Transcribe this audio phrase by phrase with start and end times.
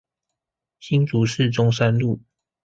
[0.79, 2.19] 新竹市中山路